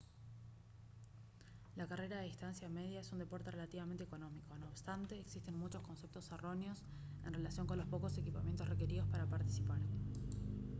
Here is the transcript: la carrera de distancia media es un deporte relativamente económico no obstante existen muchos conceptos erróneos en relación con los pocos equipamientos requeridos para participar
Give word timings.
la 1.75 1.85
carrera 1.85 2.17
de 2.17 2.25
distancia 2.25 2.67
media 2.69 3.01
es 3.01 3.11
un 3.11 3.19
deporte 3.19 3.51
relativamente 3.51 4.03
económico 4.05 4.57
no 4.57 4.65
obstante 4.67 5.19
existen 5.19 5.55
muchos 5.59 5.83
conceptos 5.83 6.31
erróneos 6.31 6.83
en 7.23 7.35
relación 7.35 7.67
con 7.67 7.77
los 7.77 7.85
pocos 7.87 8.17
equipamientos 8.17 8.67
requeridos 8.67 9.07
para 9.09 9.27
participar 9.27 9.79